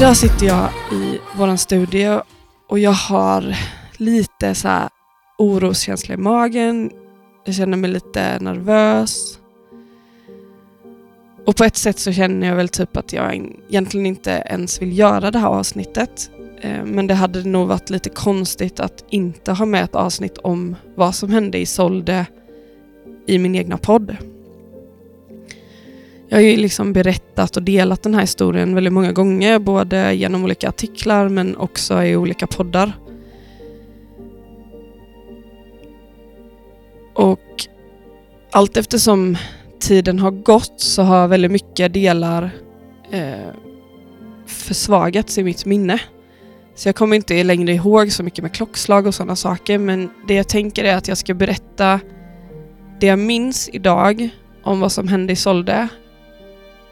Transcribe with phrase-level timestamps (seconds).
[0.00, 2.22] Idag sitter jag i vår studio
[2.68, 3.56] och jag har
[3.96, 4.88] lite så här
[5.38, 6.90] oroskänsla i magen.
[7.44, 9.38] Jag känner mig lite nervös.
[11.46, 13.34] Och på ett sätt så känner jag väl typ att jag
[13.68, 16.30] egentligen inte ens vill göra det här avsnittet.
[16.60, 20.76] Eh, men det hade nog varit lite konstigt att inte ha med ett avsnitt om
[20.96, 22.26] vad som hände i Solde
[23.26, 24.16] i min egna podd.
[26.32, 30.44] Jag har ju liksom berättat och delat den här historien väldigt många gånger, både genom
[30.44, 32.92] olika artiklar men också i olika poddar.
[37.14, 37.66] Och
[38.50, 39.36] allt eftersom
[39.80, 42.50] tiden har gått så har väldigt mycket delar
[43.10, 43.54] eh,
[44.46, 46.00] försvagats i mitt minne.
[46.74, 50.34] Så jag kommer inte längre ihåg så mycket med klockslag och sådana saker men det
[50.34, 52.00] jag tänker är att jag ska berätta
[53.00, 54.28] det jag minns idag
[54.64, 55.88] om vad som hände i Solde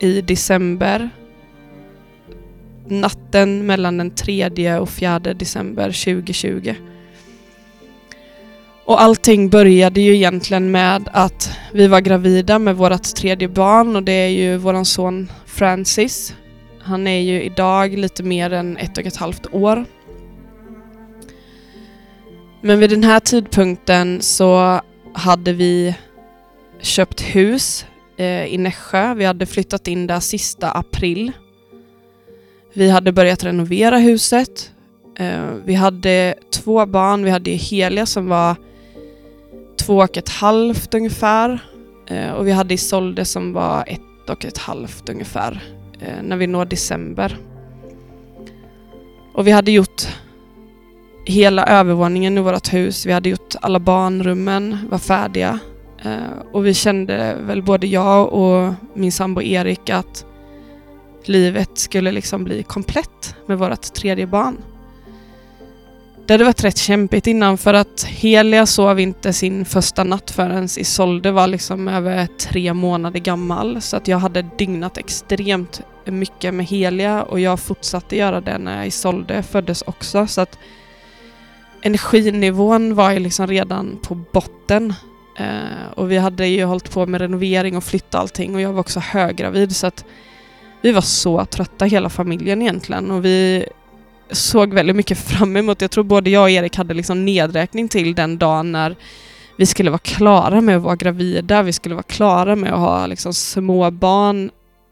[0.01, 1.11] i december.
[2.89, 6.75] Natten mellan den 3 och 4 december 2020.
[8.85, 14.03] Och allting började ju egentligen med att vi var gravida med vårt tredje barn och
[14.03, 16.35] det är ju våran son Francis.
[16.81, 19.85] Han är ju idag lite mer än ett och ett halvt år.
[22.61, 24.81] Men vid den här tidpunkten så
[25.13, 25.95] hade vi
[26.81, 27.87] köpt hus
[28.19, 29.15] eh, i Nässjö.
[29.15, 31.33] Vi hade flyttat in där sista april.
[32.73, 34.73] Vi hade börjat renovera huset.
[35.19, 37.25] Eh, vi hade två barn.
[37.25, 38.57] Vi hade Helia som var
[39.77, 41.59] två och ett halvt ungefär.
[42.07, 45.63] Eh, och vi hade Isolde som var ett och ett halvt ungefär
[46.01, 47.39] eh, när vi når december.
[49.35, 50.07] Och vi hade gjort
[51.25, 53.07] hela övervåningen i vårt hus.
[53.07, 55.59] Vi hade gjort alla barnrummen, var färdiga.
[56.03, 60.25] Eh, och vi kände väl både jag och min sambo Erik att
[61.25, 64.57] livet skulle liksom bli komplett med vårt tredje barn.
[66.27, 70.65] Det hade varit rätt kämpigt innan för att Helia sov inte sin första natt förrän
[70.65, 73.81] Isolde var liksom över tre månader gammal.
[73.81, 78.85] Så att jag hade dygnat extremt mycket med Helia och jag fortsatte göra det när
[78.85, 80.27] Isolde föddes också.
[80.27, 80.59] Så att
[81.83, 84.95] energinivån var ju liksom redan på botten.
[85.39, 88.81] Eh, och vi hade ju hållit på med renovering och flytta allting och jag var
[88.81, 90.05] också höggravid så att
[90.83, 93.11] vi var så trötta hela familjen egentligen.
[93.11, 93.67] Och vi
[94.31, 98.15] såg väldigt mycket fram emot, jag tror både jag och Erik hade liksom nedräkning till
[98.15, 98.97] den dagen när
[99.57, 103.07] vi skulle vara klara med att vara gravida, vi skulle vara klara med att ha
[103.07, 104.51] liksom små barn.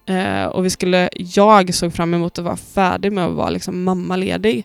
[0.09, 3.85] Eh, och vi skulle, jag såg fram emot att vara färdig med att vara liksom
[3.85, 4.65] mammaledig.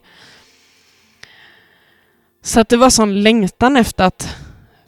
[2.44, 4.36] Så att det var sån längtan efter att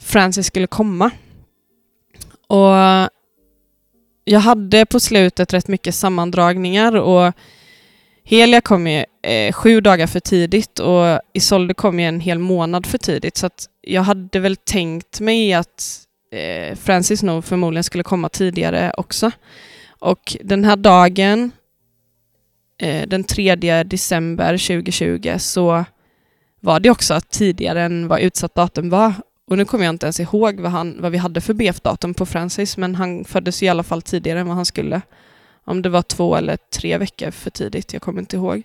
[0.04, 1.12] Francis skulle komma.
[2.48, 3.10] Och
[4.26, 7.34] jag hade på slutet rätt mycket sammandragningar och
[8.24, 12.86] Helia kom ju eh, sju dagar för tidigt och Isolde kom ju en hel månad
[12.86, 16.00] för tidigt så att jag hade väl tänkt mig att
[16.32, 19.32] eh, Francis nog förmodligen skulle komma tidigare också.
[20.00, 21.52] Och den här dagen,
[22.78, 25.86] eh, den 3 december 2020, så
[26.60, 29.14] var det också tidigare än vad utsatt datum var.
[29.48, 32.26] Och nu kommer jag inte ens ihåg vad, han, vad vi hade för BF-datum på
[32.26, 35.02] Francis, men han föddes i alla fall tidigare än vad han skulle.
[35.66, 38.64] Om det var två eller tre veckor för tidigt, jag kommer inte ihåg.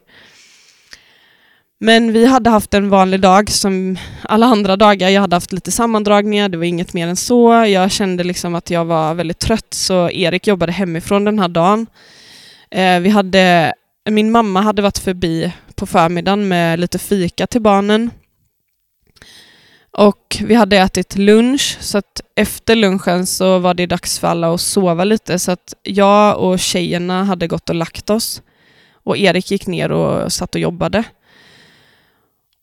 [1.81, 5.09] Men vi hade haft en vanlig dag som alla andra dagar.
[5.09, 7.53] Jag hade haft lite sammandragningar, det var inget mer än så.
[7.53, 11.87] Jag kände liksom att jag var väldigt trött, så Erik jobbade hemifrån den här dagen.
[12.71, 13.73] Eh, vi hade,
[14.11, 18.11] min mamma hade varit förbi på förmiddagen med lite fika till barnen.
[19.99, 24.55] Och vi hade ätit lunch, så att efter lunchen så var det dags för alla
[24.55, 25.39] att sova lite.
[25.39, 28.43] Så att jag och tjejerna hade gått och lagt oss.
[28.93, 31.05] Och Erik gick ner och satt och jobbade.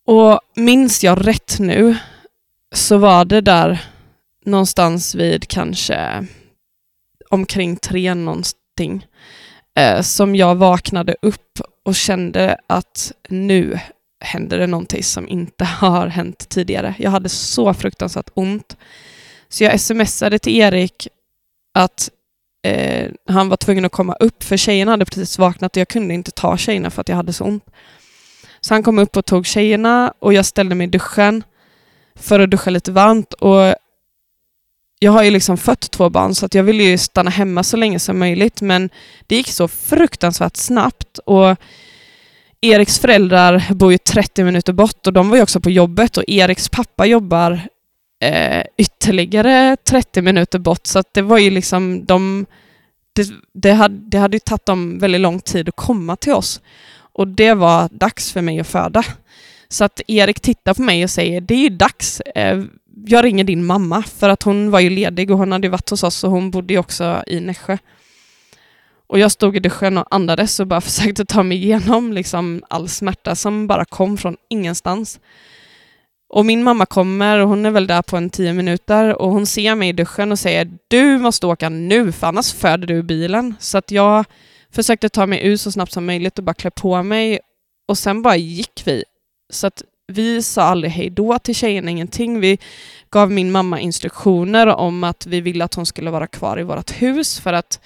[0.06, 1.96] Och minns jag rätt nu
[2.74, 3.84] så var det där
[4.44, 6.26] någonstans vid kanske
[7.30, 9.06] omkring tre någonting
[9.78, 13.80] eh, som jag vaknade upp och kände att nu
[14.20, 16.94] händer det någonting som inte har hänt tidigare.
[16.98, 18.76] Jag hade så fruktansvärt ont.
[19.48, 21.08] Så jag smsade till Erik
[21.74, 22.10] att
[22.62, 26.14] eh, han var tvungen att komma upp för tjejerna hade precis vaknat och jag kunde
[26.14, 27.64] inte ta tjejerna för att jag hade så ont.
[28.60, 31.44] Så han kom upp och tog tjejerna och jag ställde mig i duschen
[32.14, 33.32] för att duscha lite varmt.
[33.32, 33.74] Och
[34.98, 37.76] jag har ju liksom fött två barn så att jag ville ju stanna hemma så
[37.76, 38.90] länge som möjligt men
[39.26, 41.18] det gick så fruktansvärt snabbt.
[41.18, 41.56] Och
[42.60, 46.24] Eriks föräldrar bor ju 30 minuter bort och de var ju också på jobbet och
[46.26, 47.60] Eriks pappa jobbar
[48.22, 52.46] eh, ytterligare 30 minuter bort så att det var ju liksom de
[53.16, 56.60] det, det, hade, det hade ju tagit dem väldigt lång tid att komma till oss.
[57.12, 59.04] Och det var dags för mig att föda.
[59.68, 62.20] Så att Erik tittar på mig och säger, det är ju dags.
[62.20, 62.62] Eh,
[63.06, 66.02] jag ringer din mamma, för att hon var ju ledig och hon hade varit hos
[66.02, 67.78] oss och hon bodde ju också i Nässjö.
[69.06, 72.88] Och jag stod i duschen och andades och bara försökte ta mig igenom liksom all
[72.88, 75.20] smärta som bara kom från ingenstans.
[76.28, 79.46] Och min mamma kommer och hon är väl där på en tio minuter och hon
[79.46, 83.54] ser mig i duschen och säger du måste åka nu för annars föder du bilen.
[83.60, 84.24] Så att jag
[84.70, 87.40] försökte ta mig ut så snabbt som möjligt och bara klä på mig
[87.88, 89.04] och sen bara gick vi.
[89.52, 89.82] Så att
[90.12, 92.40] vi sa aldrig hej då till tjejerna, ingenting.
[92.40, 92.58] Vi
[93.10, 97.02] gav min mamma instruktioner om att vi ville att hon skulle vara kvar i vårt
[97.02, 97.80] hus för att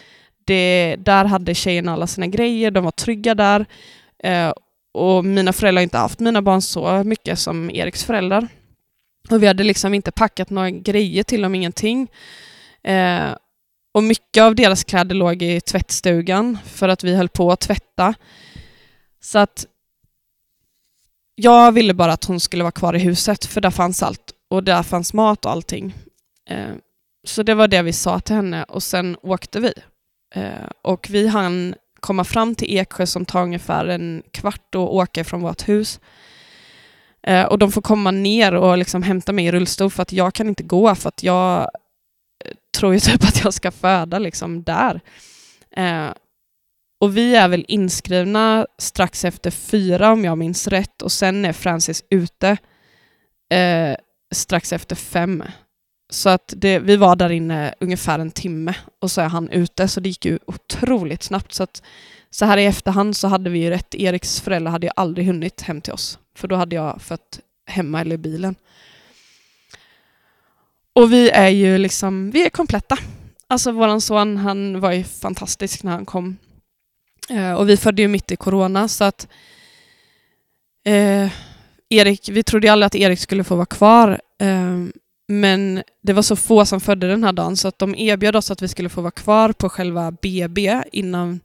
[0.50, 3.66] det, där hade tjejerna alla sina grejer, de var trygga där.
[4.24, 4.52] Eh,
[4.92, 8.48] och mina föräldrar har inte haft mina barn så mycket som Eriks föräldrar.
[9.30, 12.08] Och vi hade liksom inte packat några grejer till dem, ingenting.
[12.82, 13.34] Eh,
[13.94, 18.14] och mycket av deras kläder låg i tvättstugan för att vi höll på att tvätta.
[19.20, 19.66] Så att
[21.34, 24.32] jag ville bara att hon skulle vara kvar i huset, för där fanns allt.
[24.50, 25.94] Och där fanns mat och allting.
[26.48, 26.74] Eh,
[27.24, 29.72] så det var det vi sa till henne och sen åkte vi.
[30.34, 35.24] Eh, och vi hann komma fram till Eksjö som tar ungefär en kvart att åka
[35.24, 36.00] från vårt hus.
[37.22, 40.34] Eh, och de får komma ner och liksom hämta mig i rullstol för att jag
[40.34, 41.60] kan inte gå för att jag
[42.44, 45.00] eh, tror ju typ att jag ska föda liksom där.
[45.76, 46.08] Eh,
[47.00, 51.52] och vi är väl inskrivna strax efter fyra om jag minns rätt och sen är
[51.52, 52.56] Francis ute
[53.52, 53.96] eh,
[54.34, 55.44] strax efter fem.
[56.10, 59.88] Så att det, vi var där inne ungefär en timme och så är han ute,
[59.88, 61.52] så det gick ju otroligt snabbt.
[61.52, 61.82] Så, att,
[62.30, 63.94] så här i efterhand så hade vi ju rätt.
[63.94, 68.00] Eriks föräldrar hade ju aldrig hunnit hem till oss, för då hade jag fött hemma
[68.00, 68.54] eller i bilen.
[70.92, 72.96] Och vi är ju liksom, vi är kompletta.
[73.46, 76.36] Alltså våran son, han var ju fantastisk när han kom.
[77.30, 79.28] Eh, och vi födde ju mitt i corona, så att
[80.84, 81.28] eh,
[81.88, 84.20] Erik, vi trodde ju aldrig att Erik skulle få vara kvar.
[84.38, 84.76] Eh,
[85.30, 88.50] men det var så få som födde den här dagen så att de erbjöd oss
[88.50, 91.40] att vi skulle få vara kvar på själva BB innan,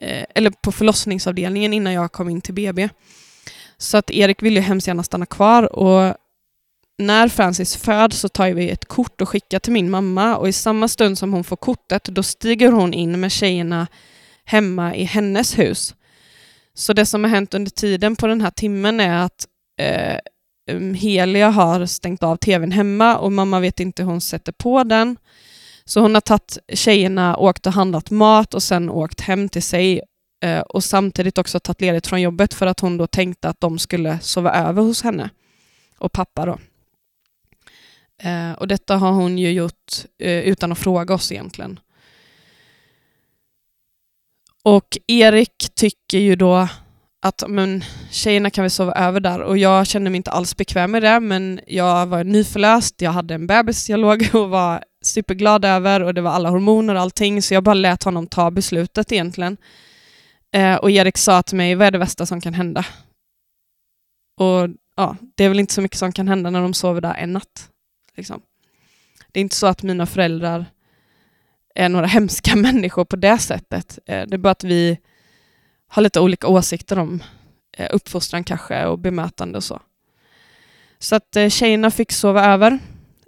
[0.00, 2.88] eh, eller på förlossningsavdelningen innan jag kom in till BB.
[3.78, 6.16] Så att Erik ville hemskt gärna stanna kvar och
[6.98, 10.52] när Francis föds så tar vi ett kort och skickar till min mamma och i
[10.52, 13.86] samma stund som hon får kortet då stiger hon in med tjejerna
[14.44, 15.94] hemma i hennes hus.
[16.74, 19.46] Så det som har hänt under tiden på den här timmen är att
[19.80, 20.18] eh,
[20.68, 24.84] Ehm, Helia har stängt av tvn hemma och mamma vet inte hur hon sätter på
[24.84, 25.16] den.
[25.84, 30.02] Så hon har tagit tjejerna, åkt och handlat mat och sen åkt hem till sig
[30.42, 33.78] eh, och samtidigt också tagit ledigt från jobbet för att hon då tänkte att de
[33.78, 35.30] skulle sova över hos henne
[35.98, 36.46] och pappa.
[36.46, 36.58] Då.
[38.22, 41.80] Eh, och Detta har hon ju gjort eh, utan att fråga oss egentligen.
[44.62, 46.68] Och Erik tycker ju då
[47.22, 50.90] att men, tjejerna kan väl sova över där och jag kände mig inte alls bekväm
[50.90, 55.64] med det men jag var nyförlöst, jag hade en bebis jag låg och var superglad
[55.64, 59.12] över och det var alla hormoner och allting så jag bara lät honom ta beslutet
[59.12, 59.56] egentligen.
[60.54, 62.86] Eh, och Erik sa till mig, vad är det värsta som kan hända?
[64.40, 67.14] Och ja, det är väl inte så mycket som kan hända när de sover där
[67.14, 67.68] en natt.
[68.16, 68.42] Liksom.
[69.32, 70.66] Det är inte så att mina föräldrar
[71.74, 73.98] är några hemska människor på det sättet.
[74.06, 74.98] Eh, det är bara att vi
[75.88, 77.22] har lite olika åsikter om
[77.76, 79.80] eh, uppfostran kanske och bemötande och så.
[80.98, 82.78] Så att eh, tjejerna fick sova över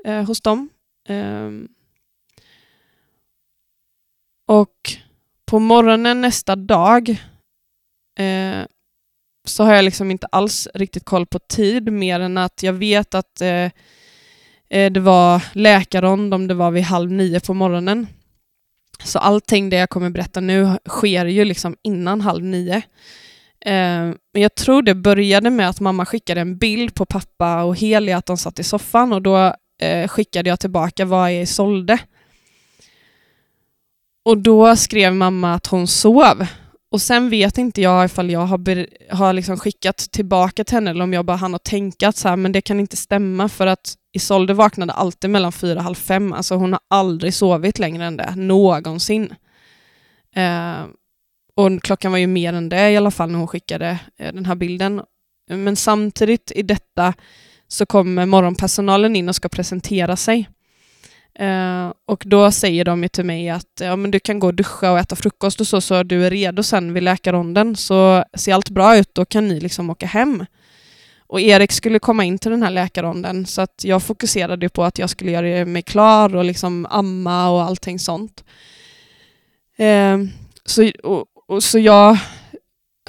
[0.05, 0.69] eh, hos dem.
[1.09, 1.51] Eh,
[4.49, 4.77] och
[5.47, 7.09] på morgonen nästa dag
[8.19, 8.65] eh,
[9.45, 13.15] så har jag liksom inte alls riktigt koll på tid mer än att jag vet
[13.15, 13.71] att eh,
[14.69, 18.07] eh det var läkarrond om det var vid halv nio på morgonen.
[19.05, 22.83] Så allting det jag kommer berätta nu sker ju liksom innan halv nio.
[23.65, 24.03] Eh,
[24.33, 28.17] men jag tror det började med att mamma skickade en bild på pappa och Helia
[28.17, 31.99] att de satt i soffan och då eh, skickade jag tillbaka vad jag sålde.
[34.25, 36.47] Och då skrev mamma att hon sov.
[36.93, 41.05] Och sen vet inte jag ifall jag har, har liksom skickat tillbaka till henne eller
[41.05, 43.67] om jag bara hann att tänka att så här, men det kan inte stämma för
[43.67, 46.33] att Isolde vaknade alltid mellan fyra och halv fem.
[46.33, 49.35] Alltså hon har aldrig sovit längre än det, någonsin.
[50.35, 50.85] Eh,
[51.55, 54.47] och klockan var ju mer än det i alla fall när hon skickade eh, den
[54.47, 55.03] här bilden.
[55.51, 57.15] Men samtidigt i detta
[57.69, 60.49] så kommer morgonpersonalen in och ska presentera sig.
[61.35, 64.93] Eh, och då säger de till mig att ja, men du kan gå och duscha
[64.93, 67.77] och äta frukost och så, så du är redo sen vid läkarronden.
[67.77, 70.47] Så ser allt bra ut, då kan ni liksom åka hem.
[71.31, 74.99] Och Erik skulle komma in till den här läkarronden så att jag fokuserade på att
[74.99, 78.45] jag skulle göra mig klar och liksom amma och allting sånt.
[79.77, 80.19] Eh,
[80.65, 82.19] så, och, och, så jag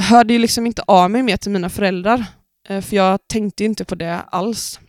[0.02, 2.26] hörde ju liksom inte av mig mer till mina föräldrar.
[2.70, 4.80] Eh, för jag tänkte inte på det alls.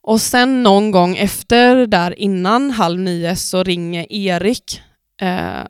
[0.00, 4.82] Och sen någon gång efter där innan halv nio så ringer Erik.
[5.20, 5.64] Eh,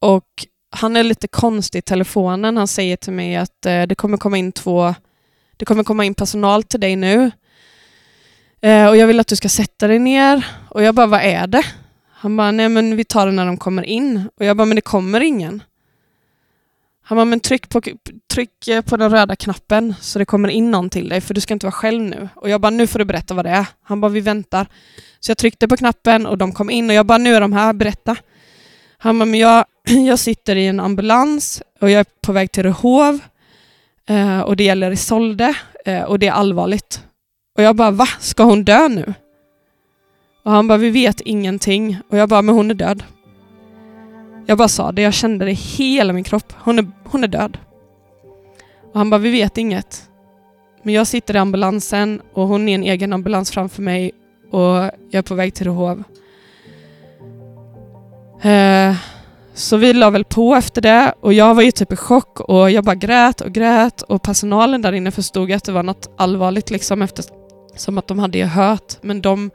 [0.00, 2.56] och han är lite konstig i telefonen.
[2.56, 4.94] Han säger till mig att eh, det kommer komma in två,
[5.56, 7.30] det kommer komma in personal till dig nu.
[8.60, 10.46] Eh, och jag vill att du ska sätta dig ner.
[10.68, 11.64] Och jag bara, vad är det?
[12.10, 14.28] Han bara, nej men vi tar det när de kommer in.
[14.36, 15.62] Och jag bara, men det kommer ingen.
[17.04, 17.82] Han bara, men tryck på,
[18.32, 21.40] tryck eh, på den röda knappen så det kommer in någon till dig för du
[21.40, 22.28] ska inte vara själv nu.
[22.34, 23.66] Och jag bara, nu får du berätta vad det är.
[23.82, 24.66] Han bara, vi väntar.
[25.20, 27.52] Så jag tryckte på knappen och de kom in och jag bara, nu är de
[27.52, 28.16] här, berätta.
[28.98, 29.64] Han bara, men jag,
[30.06, 33.18] jag sitter i en ambulans och jag är på väg till Rehov
[34.08, 37.04] eh, och det gäller Isolde eh, och det är allvarligt.
[37.56, 38.06] Och jag bara, va?
[38.20, 39.14] Ska hon dö nu?
[40.44, 41.98] Och han bara, vi vet ingenting.
[42.08, 43.04] Och jag bara, men hon är död.
[44.46, 46.52] Jag bara sa det, jag kände det i hela min kropp.
[46.56, 47.58] Hon är, hon är död.
[48.92, 50.08] Och han bara, vi vet inget.
[50.82, 54.12] Men jag sitter i ambulansen och hon är en egen ambulans framför mig
[54.50, 56.04] och jag är på väg till Rehov.
[58.42, 58.96] Eh,
[59.54, 62.70] så vi la väl på efter det och jag var ju typ i chock och
[62.70, 66.70] jag bara grät och grät och personalen där inne förstod att det var något allvarligt
[66.70, 69.50] liksom eftersom att de hade ju hört men de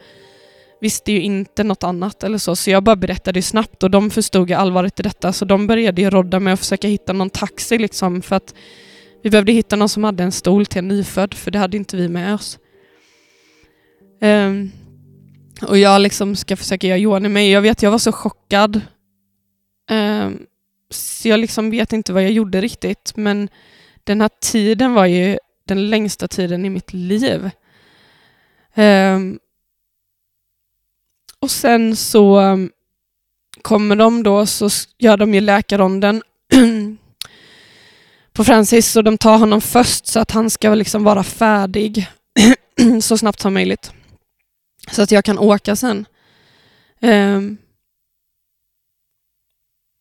[0.82, 4.50] visste ju inte något annat eller så, så jag bara berättade snabbt och de förstod
[4.50, 7.78] ju allvaret i detta så de började ju rodda med att försöka hitta någon taxi
[7.78, 8.54] liksom för att
[9.24, 11.98] vi behövde hitta någon som hade en stol till en nyfödd för det hade inte
[11.98, 12.60] vi med oss.
[14.22, 14.72] Um,
[15.68, 17.52] och jag liksom ska försöka göra Johan i mig.
[17.52, 18.82] Jag vet, jag var så chockad.
[19.88, 20.46] Ehm,
[20.90, 23.50] så jag liksom vet inte vad jag gjorde riktigt men
[24.04, 27.50] den här tiden var ju den längsta tiden i mitt liv.
[28.74, 29.40] Ehm,
[31.40, 32.72] och sen så ehm,
[33.62, 36.24] kommer de då, så gör de ju läkarronden
[38.34, 42.08] på Francis och de tar honom först så att han ska liksom vara färdig
[43.02, 43.92] så snabbt som möjligt.
[44.92, 46.06] Så att jag kan åka sen.
[47.02, 47.58] Um,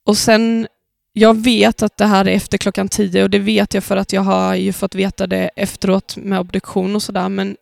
[0.07, 0.67] och sen,
[1.13, 4.13] jag vet att det här är efter klockan tio och det vet jag för att
[4.13, 7.57] jag har ju fått veta det efteråt med obduktion och sådär men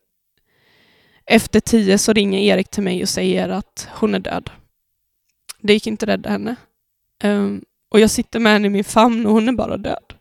[1.27, 4.51] efter tio så ringer Erik till mig och säger att hon är död.
[5.61, 6.57] Det gick inte att rädda henne.
[7.25, 10.15] Um, och jag sitter med henne i min famn och hon är bara död.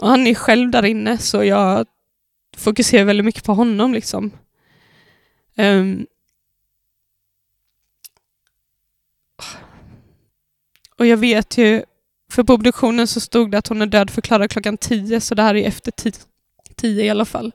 [0.00, 1.86] Och han är själv där inne så jag
[2.56, 3.94] fokuserar väldigt mycket på honom.
[3.94, 4.30] liksom.
[5.56, 6.06] Um,
[11.00, 11.82] och jag vet ju,
[12.32, 15.42] för på obduktionen så stod det att hon är död förklarad klockan tio så det
[15.42, 15.92] här är efter
[16.76, 17.52] tio i alla fall.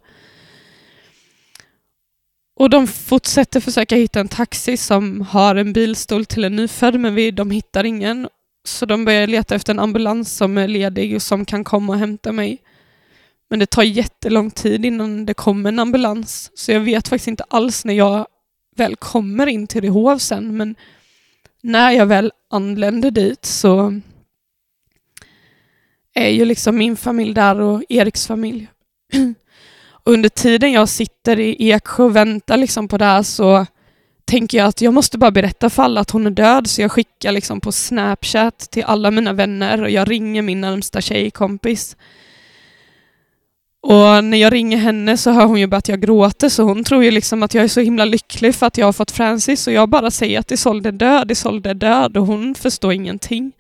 [2.55, 7.15] Och de fortsätter försöka hitta en taxi som har en bilstol till en nyfödd men
[7.15, 8.27] vi, de hittar ingen.
[8.67, 11.99] Så de börjar leta efter en ambulans som är ledig och som kan komma och
[11.99, 12.61] hämta mig.
[13.49, 16.51] Men det tar jättelång tid innan det kommer en ambulans.
[16.55, 18.27] Så jag vet faktiskt inte alls när jag
[18.75, 20.57] väl kommer in till Rehov sen.
[20.57, 20.75] Men
[21.65, 24.01] när jag väl anländer dit så
[26.13, 28.67] är ju liksom min familj där och Eriks familj.
[30.03, 33.65] under tiden jag sitter i Eksjö och väntar liksom på det här så
[34.25, 36.91] tänker jag att jag måste bara berätta för alla att hon är död så jag
[36.91, 41.97] skickar liksom på Snapchat till alla mina vänner och jag ringer min närmsta tjejkompis.
[43.87, 46.83] Och när jag ringer henne så hör hon ju bara att jag gråter så hon
[46.83, 49.67] tror ju liksom att jag är så himla lycklig för att jag har fått Francis
[49.67, 53.51] och jag bara säger att Isolde är död, Isolde är död och hon förstår ingenting.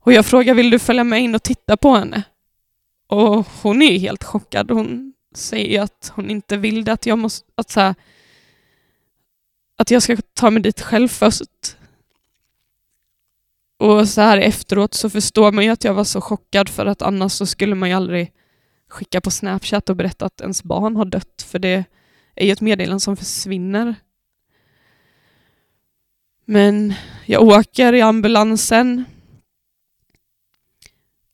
[0.00, 2.22] Och jag frågar vill du följa med in och titta på henne?
[3.08, 4.70] Och hon är ju helt chockad.
[4.70, 7.94] Hon säger att hon inte vill det, att jag, måste, att, så här,
[9.76, 11.76] att jag ska ta mig dit själv först.
[13.78, 17.02] Och så här efteråt så förstår man ju att jag var så chockad för att
[17.02, 18.32] annars så skulle man ju aldrig
[18.88, 21.84] skicka på Snapchat och berätta att ens barn har dött för det
[22.34, 23.94] är ju ett meddelande som försvinner.
[26.44, 26.94] Men
[27.26, 29.04] jag åker i ambulansen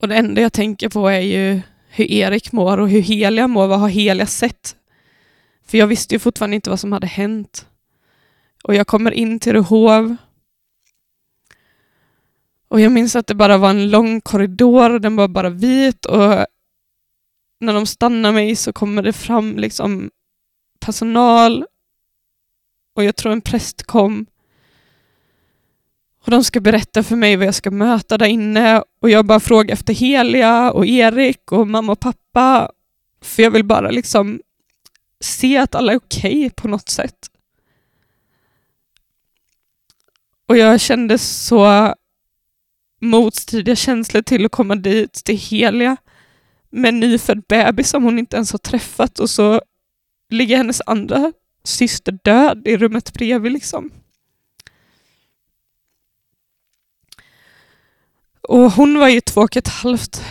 [0.04, 3.66] och det enda jag tänker på är ju hur Erik mår och hur Helia mår.
[3.66, 4.76] Vad har Helia sett?
[5.66, 7.68] För jag visste ju fortfarande inte vad som hade hänt.
[8.64, 10.16] Och jag kommer in till Rehov.
[12.68, 16.04] Och jag minns att det bara var en lång korridor och den var bara vit
[16.04, 16.46] och
[17.64, 20.10] när de stannar mig så kommer det fram liksom
[20.80, 21.64] personal
[22.94, 24.26] och jag tror en präst kom
[26.24, 29.40] och de ska berätta för mig vad jag ska möta där inne och jag bara
[29.40, 32.70] frågar efter Helia och Erik och mamma och pappa.
[33.20, 34.40] För jag vill bara liksom
[35.20, 37.30] se att alla är okej okay på något sätt.
[40.46, 41.94] Och jag kände så
[43.00, 45.96] motstridiga känslor till att komma dit till Helia
[46.74, 49.60] med en nyfödd bebis som hon inte ens har träffat och så
[50.30, 51.32] ligger hennes andra
[51.64, 53.52] syster död i rummet bredvid.
[53.52, 53.90] Liksom.
[58.48, 60.22] Och hon var ju två och ett halvt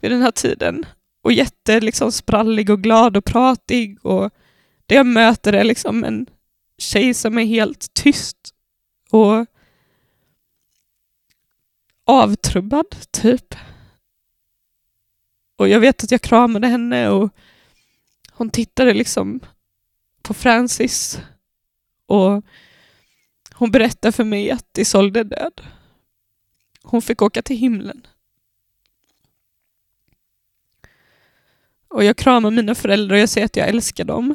[0.00, 0.86] vid den här tiden
[1.22, 4.30] och jätte liksom sprallig och glad och pratig och
[4.86, 6.26] det jag möter är liksom en
[6.78, 8.36] tjej som är helt tyst
[9.10, 9.46] och
[12.04, 13.54] avtrubbad, typ.
[15.62, 17.30] Och jag vet att jag kramade henne och
[18.32, 19.40] hon tittade liksom
[20.22, 21.20] på Francis
[22.06, 22.44] och
[23.54, 25.60] hon berättade för mig att Isolde är död.
[26.82, 28.06] Hon fick åka till himlen.
[31.88, 34.34] Och jag kramar mina föräldrar och jag säger att jag älskar dem.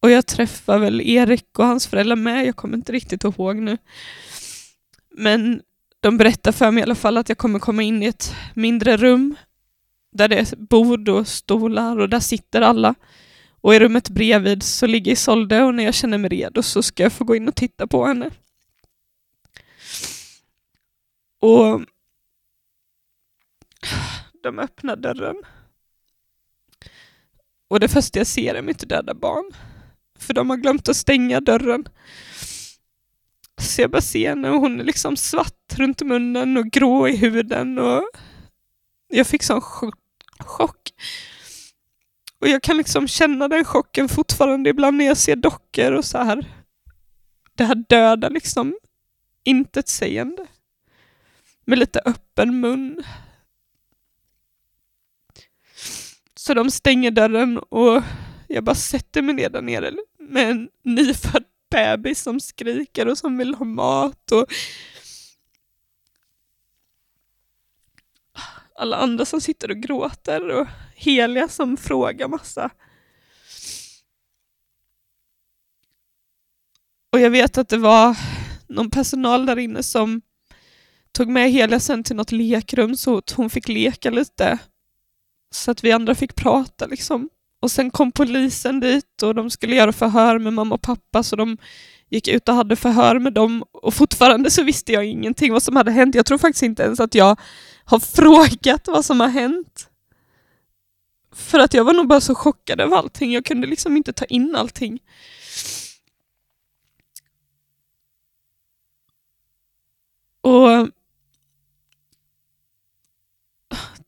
[0.00, 3.78] Och jag träffar väl Erik och hans föräldrar med, jag kommer inte riktigt ihåg nu.
[5.10, 5.62] Men
[6.00, 8.96] de berättar för mig i alla fall att jag kommer komma in i ett mindre
[8.96, 9.36] rum
[10.12, 12.94] där det är bord och stolar och där sitter alla.
[13.60, 17.02] Och i rummet bredvid så ligger Isolde och när jag känner mig redo så ska
[17.02, 18.30] jag få gå in och titta på henne.
[21.40, 21.82] Och
[24.42, 25.36] de öppnar dörren.
[27.68, 29.52] Och det första jag ser är mitt döda barn.
[30.18, 31.88] För de har glömt att stänga dörren.
[33.60, 37.16] Så jag bara ser henne och hon är liksom svart runt munnen och grå i
[37.16, 38.02] huden och
[39.08, 39.60] jag fick sån
[40.38, 40.92] chock.
[42.40, 46.18] Och jag kan liksom känna den chocken fortfarande ibland när jag ser dockor och så
[46.18, 46.46] här.
[47.54, 48.78] Det här döda liksom
[49.44, 50.46] intetsägande.
[51.64, 53.02] Med lite öppen mun.
[56.34, 58.02] Så de stänger dörren och
[58.48, 63.38] jag bara sätter mig ner där nere med en nyfödd bebis som skriker och som
[63.38, 64.32] vill ha mat.
[64.32, 64.46] Och
[68.74, 72.70] alla andra som sitter och gråter och heliga som frågar massa.
[77.12, 78.16] Och jag vet att det var
[78.68, 80.22] någon personal där inne som
[81.12, 84.58] tog med Helia sen till något lekrum så att hon fick leka lite.
[85.50, 87.28] Så att vi andra fick prata liksom.
[87.60, 91.36] Och sen kom polisen dit och de skulle göra förhör med mamma och pappa så
[91.36, 91.56] de
[92.10, 95.76] gick ut och hade förhör med dem och fortfarande så visste jag ingenting vad som
[95.76, 96.14] hade hänt.
[96.14, 97.40] Jag tror faktiskt inte ens att jag
[97.84, 99.86] har frågat vad som har hänt.
[101.32, 103.32] För att jag var nog bara så chockad över allting.
[103.32, 104.98] Jag kunde liksom inte ta in allting.
[110.42, 110.88] Och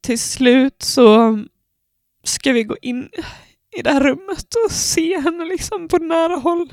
[0.01, 1.39] till slut så
[2.25, 3.11] ska vi gå in
[3.77, 6.73] i det här rummet och se henne liksom på nära håll.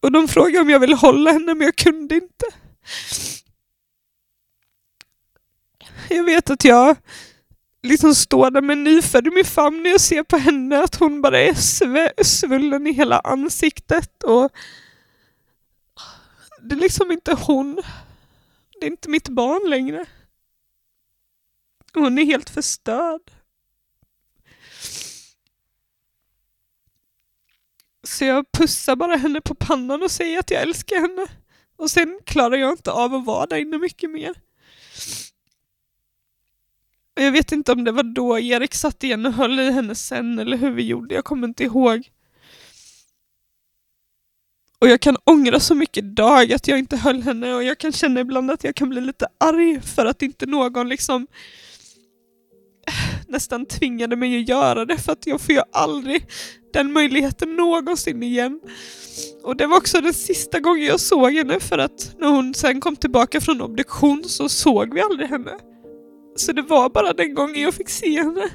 [0.00, 2.46] Och de frågade om jag ville hålla henne men jag kunde inte.
[6.08, 6.96] Jag vet att jag
[7.82, 11.22] liksom står där med nyfödd i min famn när jag ser på henne att hon
[11.22, 14.52] bara är svullen i hela ansiktet och
[16.62, 17.82] det är liksom inte hon.
[18.80, 20.06] Det är inte mitt barn längre.
[21.98, 23.30] Hon är helt förstörd.
[28.02, 31.26] Så jag pussar bara henne på pannan och säger att jag älskar henne.
[31.76, 34.34] Och sen klarar jag inte av att vara där inne mycket mer.
[37.16, 39.94] Och jag vet inte om det var då Erik satt igen och höll i henne
[39.94, 42.10] sen eller hur vi gjorde, jag kommer inte ihåg.
[44.78, 47.92] Och jag kan ångra så mycket idag att jag inte höll henne och jag kan
[47.92, 51.26] känna ibland att jag kan bli lite arg för att inte någon liksom
[53.28, 56.26] nästan tvingade mig att göra det för att jag får ju aldrig
[56.72, 58.60] den möjligheten någonsin igen.
[59.42, 62.80] Och det var också den sista gången jag såg henne för att när hon sen
[62.80, 65.52] kom tillbaka från obduktion så såg vi aldrig henne.
[66.36, 68.50] Så det var bara den gången jag fick se henne.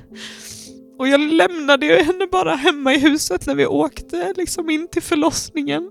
[1.00, 5.02] Och jag lämnade ju henne bara hemma i huset när vi åkte liksom in till
[5.02, 5.90] förlossningen.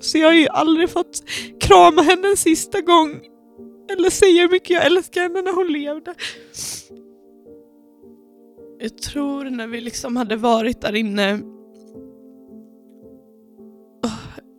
[0.00, 1.22] Så jag har ju aldrig fått
[1.60, 3.20] krama henne en sista gång.
[3.92, 6.14] Eller säga hur mycket jag älskar henne när hon levde.
[8.82, 11.40] Jag tror när vi liksom hade varit där inne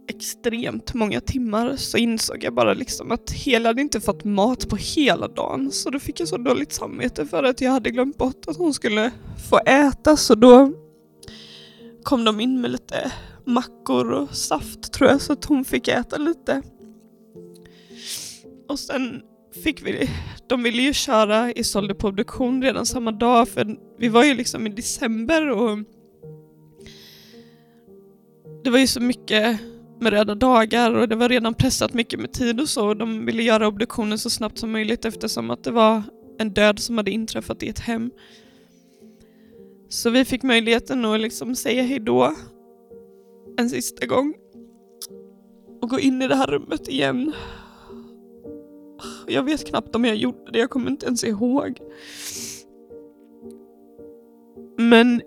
[0.09, 4.75] extremt många timmar så insåg jag bara liksom att Hela hade inte fått mat på
[4.75, 8.47] hela dagen så då fick jag så dåligt samvete för att jag hade glömt bort
[8.47, 9.11] att hon skulle
[9.49, 10.71] få äta så då
[12.03, 13.11] kom de in med lite
[13.45, 16.61] mackor och saft tror jag så att hon fick äta lite.
[18.69, 19.21] Och sen
[19.63, 20.09] fick vi,
[20.51, 24.67] de ville ju köra Isolde på obduktion redan samma dag för vi var ju liksom
[24.67, 25.77] i december och
[28.63, 29.59] det var ju så mycket
[30.01, 32.87] med röda dagar och det var redan pressat mycket med tid och så.
[32.87, 36.03] Och de ville göra obduktionen så snabbt som möjligt eftersom att det var
[36.39, 38.11] en död som hade inträffat i ett hem.
[39.89, 42.35] Så vi fick möjligheten att liksom säga hejdå
[43.57, 44.33] en sista gång
[45.81, 47.33] och gå in i det här rummet igen.
[49.27, 51.79] Jag vet knappt om jag gjorde det, jag kommer inte ens ihåg.
[54.77, 55.21] Men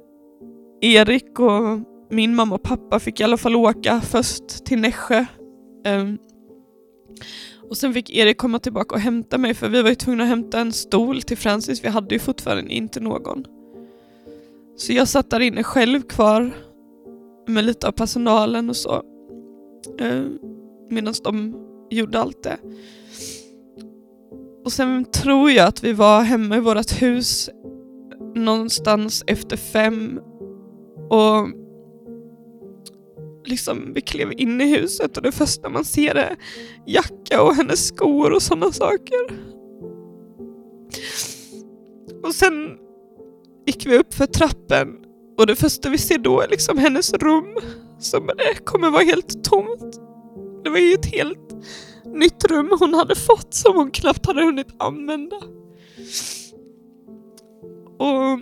[0.80, 5.26] Erik och min mamma och pappa fick i alla fall åka först till Nässjö.
[5.88, 6.18] Um,
[7.68, 10.28] och sen fick Erik komma tillbaka och hämta mig för vi var ju tvungna att
[10.28, 13.44] hämta en stol till Francis, vi hade ju fortfarande inte någon.
[14.76, 16.56] Så jag satt där inne själv kvar
[17.46, 19.02] med lite av personalen och så.
[20.00, 20.26] Uh,
[20.90, 21.54] Medan de
[21.90, 22.58] gjorde allt det.
[24.64, 27.50] Och sen tror jag att vi var hemma i vårt hus
[28.34, 30.20] någonstans efter fem
[31.10, 31.48] och
[33.44, 36.36] liksom vi klev in i huset och det första man ser är
[36.86, 39.18] jacka och hennes skor och sådana saker.
[42.22, 42.54] Och sen
[43.66, 44.88] gick vi upp för trappen
[45.38, 47.56] och det första vi ser då är liksom hennes rum
[47.98, 48.30] som
[48.64, 50.00] kommer vara helt tomt.
[50.64, 51.54] Det var ju ett helt
[52.14, 55.36] nytt rum hon hade fått som hon knappt hade hunnit använda.
[57.98, 58.40] Och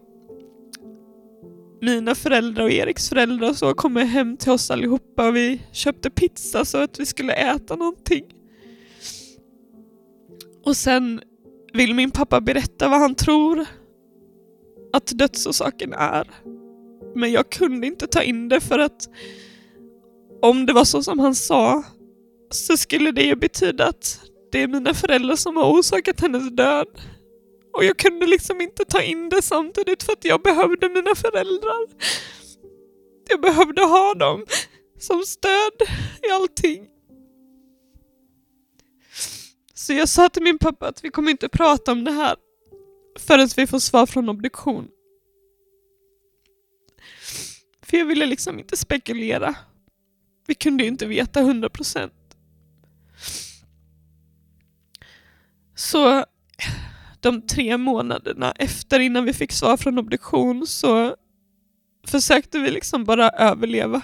[1.80, 6.10] mina föräldrar och Eriks föräldrar och så kom hem till oss allihopa och vi köpte
[6.10, 8.24] pizza så att vi skulle äta någonting.
[10.64, 11.20] Och sen
[11.72, 13.66] vill min pappa berätta vad han tror
[14.92, 16.30] att dödsorsaken är.
[17.14, 19.08] Men jag kunde inte ta in det för att
[20.42, 21.84] om det var så som han sa
[22.52, 24.20] så skulle det ju betyda att
[24.52, 26.86] det är mina föräldrar som har orsakat hennes död.
[27.72, 31.88] Och jag kunde liksom inte ta in det samtidigt för att jag behövde mina föräldrar.
[33.28, 34.46] Jag behövde ha dem
[34.98, 35.72] som stöd
[36.22, 36.88] i allting.
[39.74, 42.36] Så jag sa till min pappa att vi kommer inte prata om det här
[43.18, 44.88] förrän vi får svar från obduktion.
[47.82, 49.54] För jag ville liksom inte spekulera.
[50.46, 52.21] Vi kunde ju inte veta hundra procent.
[55.82, 56.24] Så
[57.20, 61.16] de tre månaderna efter innan vi fick svar från obduktion så
[62.06, 64.02] försökte vi liksom bara överleva.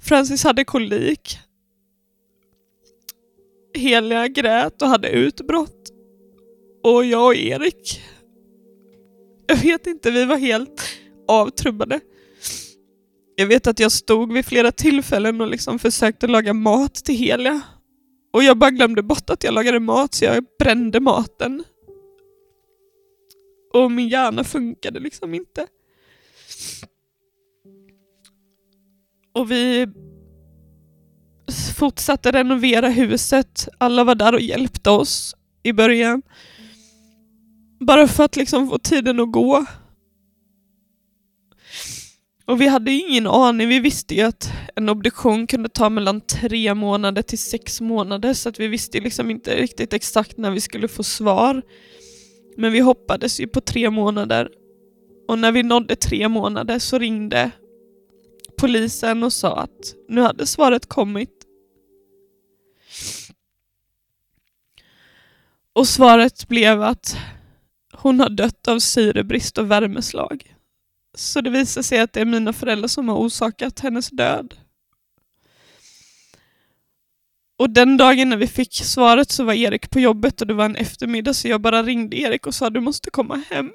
[0.00, 1.38] Francis hade kolik.
[3.74, 5.88] Helia grät och hade utbrott.
[6.84, 8.02] Och jag och Erik,
[9.46, 10.82] jag vet inte, vi var helt
[11.28, 12.00] avtrubbade.
[13.36, 17.62] Jag vet att jag stod vid flera tillfällen och liksom försökte laga mat till Helia.
[18.38, 21.64] Och jag bara glömde bort att jag lagade mat så jag brände maten
[23.74, 25.66] och min hjärna funkade liksom inte.
[29.32, 29.88] Och vi
[31.76, 33.68] fortsatte renovera huset.
[33.78, 36.22] Alla var där och hjälpte oss i början.
[37.80, 39.66] Bara för att liksom få tiden att gå.
[42.48, 46.74] Och vi hade ingen aning, vi visste ju att en obduktion kunde ta mellan tre
[46.74, 50.88] månader till sex månader så att vi visste liksom inte riktigt exakt när vi skulle
[50.88, 51.62] få svar.
[52.56, 54.50] Men vi hoppades ju på tre månader
[55.28, 57.50] och när vi nådde tre månader så ringde
[58.58, 61.46] polisen och sa att nu hade svaret kommit.
[65.72, 67.16] Och svaret blev att
[67.92, 70.57] hon har dött av syrebrist och värmeslag.
[71.18, 74.54] Så det visar sig att det är mina föräldrar som har orsakat hennes död.
[77.58, 80.64] Och den dagen när vi fick svaret så var Erik på jobbet och det var
[80.64, 83.72] en eftermiddag så jag bara ringde Erik och sa du måste komma hem.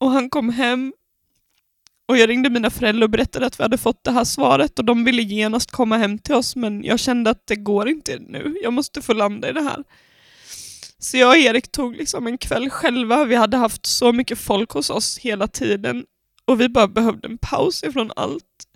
[0.00, 0.92] Och han kom hem
[2.08, 4.84] och jag ringde mina föräldrar och berättade att vi hade fått det här svaret och
[4.84, 8.56] de ville genast komma hem till oss men jag kände att det går inte nu,
[8.62, 9.84] jag måste få landa i det här.
[10.98, 14.70] Så jag och Erik tog liksom en kväll själva, vi hade haft så mycket folk
[14.70, 16.04] hos oss hela tiden
[16.44, 18.68] och vi bara behövde en paus ifrån allt.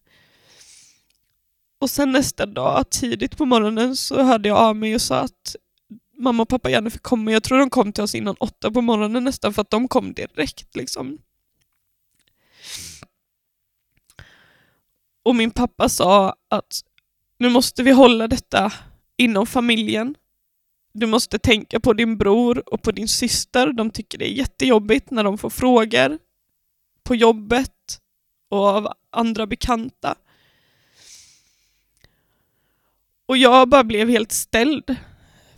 [1.81, 5.57] Och sen nästa dag, tidigt på morgonen, så hörde jag av mig och sa att
[6.19, 7.33] mamma och pappa gärna fick komma.
[7.33, 10.13] Jag tror de kom till oss innan åtta på morgonen nästan, för att de kom
[10.13, 10.77] direkt.
[10.77, 11.19] liksom.
[15.23, 16.81] Och min pappa sa att
[17.39, 18.73] nu måste vi hålla detta
[19.17, 20.15] inom familjen.
[20.93, 23.73] Du måste tänka på din bror och på din syster.
[23.73, 26.19] De tycker det är jättejobbigt när de får frågor
[27.09, 28.01] på jobbet
[28.49, 30.15] och av andra bekanta.
[33.27, 34.97] Och jag bara blev helt ställd.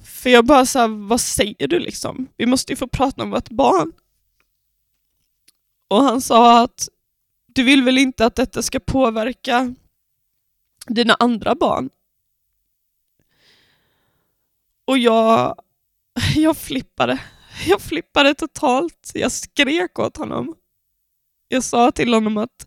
[0.05, 2.29] För jag bara sa, vad säger du liksom?
[2.37, 3.93] Vi måste ju få prata om vårt barn.
[5.89, 6.89] Och han sa att
[7.47, 9.75] du vill väl inte att detta ska påverka
[10.87, 11.91] dina andra barn?
[14.85, 15.55] Och jag,
[16.37, 17.23] jag flippade.
[17.67, 19.11] Jag flippade totalt.
[19.15, 20.55] Jag skrek åt honom.
[21.53, 22.67] Jag sa till honom att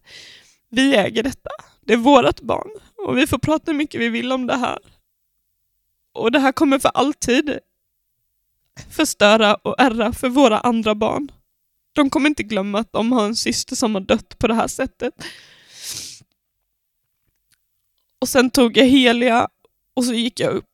[0.69, 1.49] vi äger detta.
[1.81, 4.79] Det är vårt barn och vi får prata hur mycket vi vill om det här.
[6.13, 7.59] Och det här kommer för alltid
[8.89, 11.31] förstöra och ärra för våra andra barn.
[11.93, 14.67] De kommer inte glömma att de har en syster som har dött på det här
[14.67, 15.13] sättet.
[18.19, 19.47] Och sen tog jag Helia
[19.93, 20.72] och så gick jag upp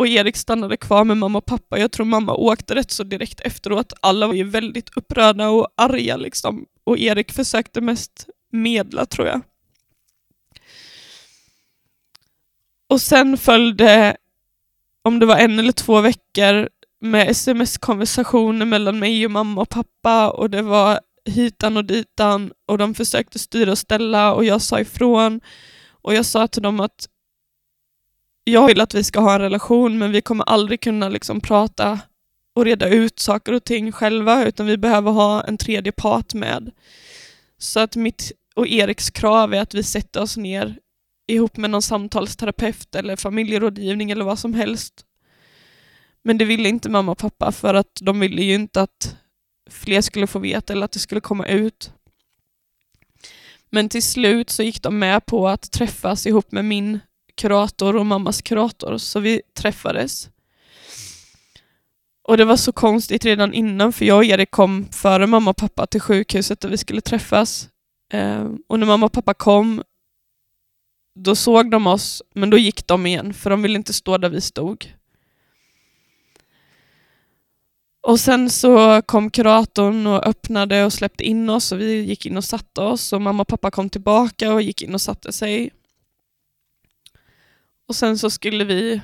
[0.00, 1.78] och Erik stannade kvar med mamma och pappa.
[1.78, 3.92] Jag tror mamma åkte rätt så direkt efteråt.
[4.00, 6.66] Alla var ju väldigt upprörda och arga liksom.
[6.84, 9.40] Och Erik försökte mest medla tror jag.
[12.88, 14.16] Och sen följde,
[15.02, 16.68] om det var en eller två veckor,
[17.00, 22.78] med sms-konversationer mellan mig och mamma och pappa och det var hitan och ditan och
[22.78, 25.40] de försökte styra och ställa och jag sa ifrån
[25.90, 27.08] och jag sa till dem att
[28.44, 32.00] jag vill att vi ska ha en relation men vi kommer aldrig kunna liksom prata
[32.54, 36.70] och reda ut saker och ting själva utan vi behöver ha en tredje part med.
[37.58, 40.78] Så att mitt och Eriks krav är att vi sätter oss ner
[41.26, 45.04] ihop med någon samtalsterapeut eller familjerådgivning eller vad som helst.
[46.22, 49.16] Men det ville inte mamma och pappa för att de ville ju inte att
[49.70, 51.92] fler skulle få veta eller att det skulle komma ut.
[53.70, 57.00] Men till slut så gick de med på att träffas ihop med min
[57.40, 60.28] kurator och mammas kurator, så vi träffades.
[62.22, 65.56] Och det var så konstigt redan innan, för jag och Erik kom före mamma och
[65.56, 67.68] pappa till sjukhuset där vi skulle träffas.
[68.12, 69.82] Eh, och när mamma och pappa kom,
[71.14, 74.28] då såg de oss, men då gick de igen, för de ville inte stå där
[74.28, 74.94] vi stod.
[78.02, 82.36] Och sen så kom kuratorn och öppnade och släppte in oss och vi gick in
[82.36, 85.70] och satte oss och mamma och pappa kom tillbaka och gick in och satte sig.
[87.90, 89.00] Och sen så skulle vi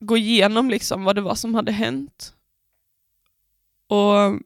[0.00, 2.34] gå igenom liksom vad det var som hade hänt.
[3.86, 4.40] Och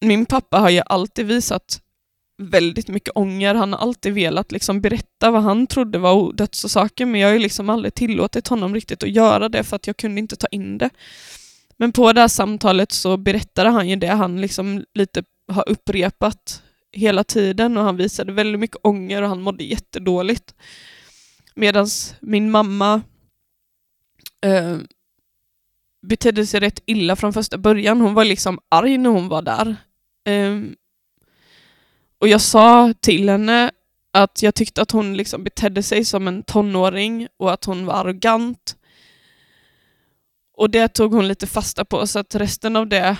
[0.00, 1.82] min pappa har ju alltid visat
[2.38, 3.54] väldigt mycket ånger.
[3.54, 7.40] Han har alltid velat liksom berätta vad han trodde var dödsorsaken men jag har ju
[7.40, 10.78] liksom aldrig tillåtit honom riktigt att göra det för att jag kunde inte ta in
[10.78, 10.90] det.
[11.76, 16.62] Men på det här samtalet så berättade han ju det han liksom lite har upprepat
[16.96, 20.54] hela tiden och han visade väldigt mycket ånger och han mådde jättedåligt.
[21.54, 21.86] Medan
[22.20, 23.02] min mamma
[24.40, 24.78] eh,
[26.02, 28.00] betedde sig rätt illa från första början.
[28.00, 29.76] Hon var liksom arg när hon var där.
[30.24, 30.60] Eh,
[32.18, 33.70] och jag sa till henne
[34.12, 37.94] att jag tyckte att hon liksom betedde sig som en tonåring och att hon var
[37.94, 38.76] arrogant.
[40.56, 43.16] Och det tog hon lite fasta på, så att resten av det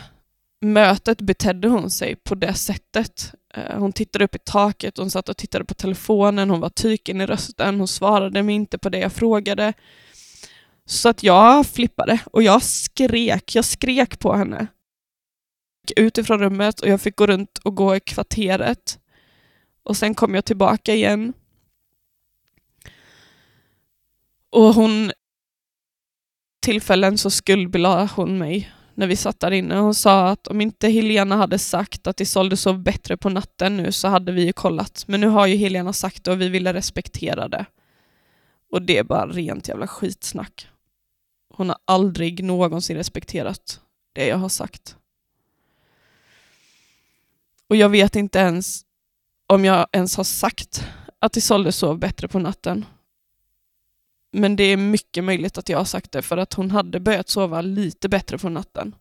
[0.61, 3.35] mötet betedde hon sig på det sättet.
[3.55, 7.21] Eh, hon tittade upp i taket, hon satt och tittade på telefonen, hon var tyken
[7.21, 9.73] i rösten, hon svarade mig inte på det jag frågade.
[10.85, 16.41] Så att jag flippade och jag skrek, jag skrek på henne Jag gick ut ifrån
[16.41, 18.99] rummet och jag fick gå runt och gå i kvarteret.
[19.83, 21.33] Och sen kom jag tillbaka igen.
[24.51, 25.13] Och hon
[26.63, 29.77] tillfällen så skuldbelade hon mig när vi satt där inne.
[29.77, 33.93] Hon sa att om inte Helena hade sagt att Isolde sov bättre på natten nu
[33.93, 35.05] så hade vi ju kollat.
[35.07, 37.67] Men nu har ju Helena sagt det och vi ville respektera det.
[38.71, 40.69] Och det är bara rent jävla skitsnack.
[41.55, 43.81] Hon har aldrig någonsin respekterat
[44.13, 44.97] det jag har sagt.
[47.69, 48.83] Och jag vet inte ens
[49.47, 50.85] om jag ens har sagt
[51.19, 52.85] att Isolde sov bättre på natten.
[54.37, 57.29] Men det är mycket möjligt att jag har sagt det för att hon hade börjat
[57.29, 58.95] sova lite bättre på natten.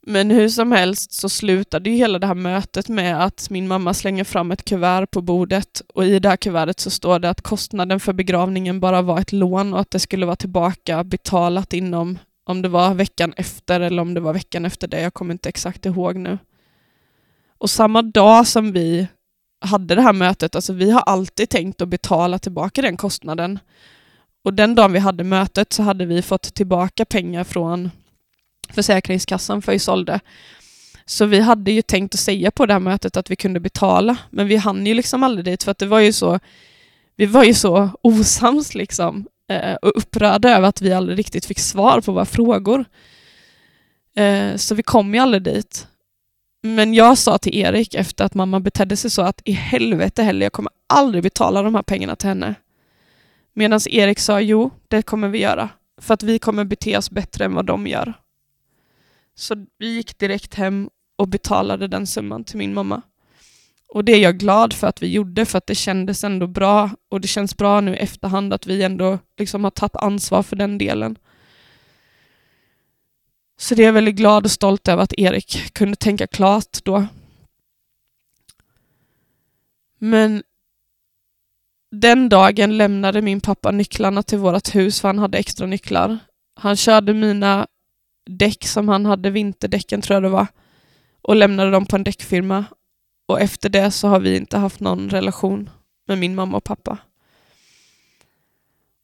[0.00, 3.94] Men hur som helst så slutade ju hela det här mötet med att min mamma
[3.94, 7.42] slänger fram ett kuvert på bordet och i det här kuvertet så står det att
[7.42, 12.18] kostnaden för begravningen bara var ett lån och att det skulle vara tillbaka betalat inom
[12.44, 15.48] om det var veckan efter eller om det var veckan efter det, jag kommer inte
[15.48, 16.38] exakt ihåg nu.
[17.58, 19.08] Och samma dag som vi
[19.60, 23.58] hade det här mötet, alltså vi har alltid tänkt att betala tillbaka den kostnaden.
[24.44, 27.90] Och den dagen vi hade mötet så hade vi fått tillbaka pengar från
[28.70, 30.20] Försäkringskassan för Isolde.
[31.06, 34.16] Så vi hade ju tänkt att säga på det här mötet att vi kunde betala,
[34.30, 36.40] men vi hann ju liksom aldrig dit för att det var ju så,
[37.16, 41.58] vi var ju så osams liksom eh, och upprörda över att vi aldrig riktigt fick
[41.58, 42.84] svar på våra frågor.
[44.16, 45.86] Eh, så vi kom ju aldrig dit.
[46.74, 50.46] Men jag sa till Erik efter att mamma betedde sig så att i helvete heller,
[50.46, 52.54] jag kommer aldrig betala de här pengarna till henne.
[53.52, 55.68] Medan Erik sa jo, det kommer vi göra.
[56.00, 58.14] För att vi kommer bete oss bättre än vad de gör.
[59.34, 63.02] Så vi gick direkt hem och betalade den summan till min mamma.
[63.88, 66.90] Och det är jag glad för att vi gjorde, för att det kändes ändå bra.
[67.08, 70.56] Och det känns bra nu i efterhand att vi ändå liksom har tagit ansvar för
[70.56, 71.18] den delen.
[73.60, 77.06] Så det är jag väldigt glad och stolt över att Erik kunde tänka klart då.
[79.98, 80.42] Men
[81.90, 86.18] den dagen lämnade min pappa nycklarna till vårt hus för han hade extra nycklar.
[86.54, 87.66] Han körde mina
[88.30, 90.46] däck som han hade, vinterdäcken tror jag det var,
[91.22, 92.64] och lämnade dem på en däckfirma.
[93.26, 95.70] Och efter det så har vi inte haft någon relation
[96.06, 96.98] med min mamma och pappa.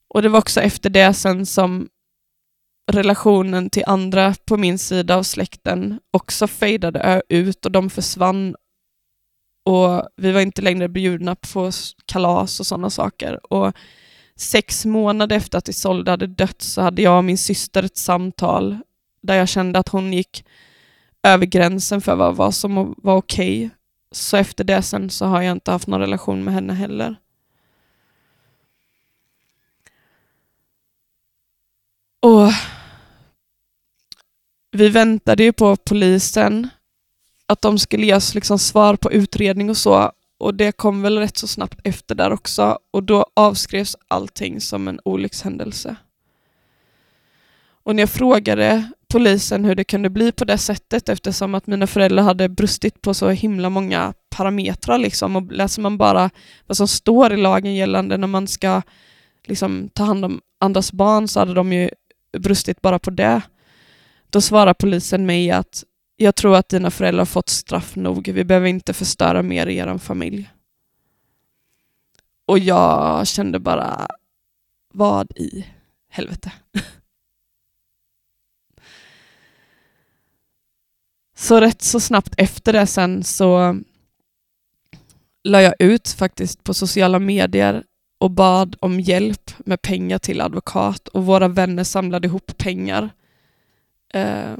[0.09, 1.89] Och det var också efter det sen som
[2.93, 8.57] relationen till andra på min sida av släkten också fejdade ut och de försvann
[9.65, 11.71] och vi var inte längre bjudna på
[12.07, 13.53] kalas och sådana saker.
[13.53, 13.73] Och
[14.37, 18.79] sex månader efter att Isolde hade dött så hade jag och min syster ett samtal
[19.23, 20.45] där jag kände att hon gick
[21.23, 23.67] över gränsen för vad, vad som var okej.
[23.67, 23.71] Okay.
[24.13, 27.17] Så efter det sen så har jag inte haft någon relation med henne heller.
[32.25, 32.53] Och
[34.73, 36.69] vi väntade ju på polisen,
[37.47, 40.13] att de skulle ge oss liksom svar på utredning och så.
[40.39, 42.79] Och det kom väl rätt så snabbt efter där också.
[42.91, 45.97] Och då avskrevs allting som en olyckshändelse.
[47.83, 51.87] Och när jag frågade polisen hur det kunde bli på det sättet eftersom att mina
[51.87, 54.99] föräldrar hade brustit på så himla många parametrar.
[54.99, 55.37] Liksom.
[55.37, 56.31] Och läser man bara
[56.67, 58.83] vad som står i lagen gällande när man ska
[59.47, 61.91] liksom, ta hand om andras barn så hade de ju
[62.39, 63.43] brustit bara på det.
[64.31, 65.85] Då svarar polisen mig att
[66.17, 68.29] jag tror att dina föräldrar fått straff nog.
[68.29, 70.51] Vi behöver inte förstöra mer i er familj.
[72.47, 74.09] Och jag kände bara,
[74.93, 75.67] vad i
[76.09, 76.53] helvete?
[81.37, 83.81] Så rätt så snabbt efter det sen så
[85.45, 87.85] la jag ut faktiskt på sociala medier
[88.25, 93.11] och bad om hjälp med pengar till advokat och våra vänner samlade ihop pengar
[94.15, 94.57] eh,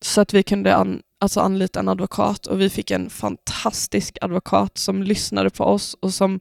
[0.00, 4.78] så att vi kunde an, alltså anlita en advokat och vi fick en fantastisk advokat
[4.78, 6.40] som lyssnade på oss och som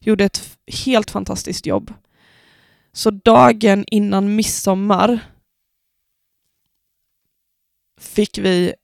[0.00, 1.94] gjorde ett helt fantastiskt jobb.
[2.92, 5.18] Så dagen innan midsommar
[8.00, 8.74] fick vi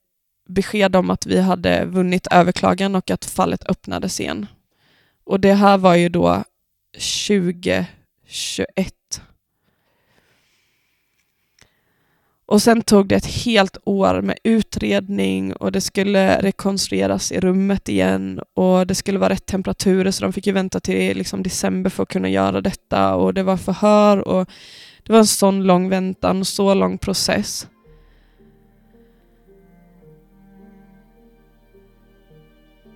[0.49, 4.47] besked om att vi hade vunnit överklagan och att fallet öppnades igen.
[5.25, 6.45] Och det här var ju då
[7.27, 7.87] 2021.
[12.47, 17.89] Och sen tog det ett helt år med utredning och det skulle rekonstrueras i rummet
[17.89, 21.91] igen och det skulle vara rätt temperaturer så de fick ju vänta till liksom december
[21.91, 24.49] för att kunna göra detta och det var förhör och
[25.03, 27.69] det var en sån lång väntan och så lång process.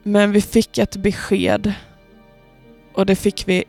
[0.02, 1.74] Men vi fick ett besked
[2.96, 3.64] och det fick vi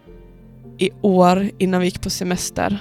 [0.77, 2.79] i år innan vi gick på semester.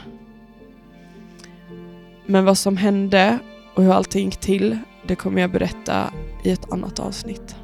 [2.26, 3.38] Men vad som hände
[3.74, 6.12] och hur allting gick till, det kommer jag berätta
[6.44, 7.56] i ett annat avsnitt.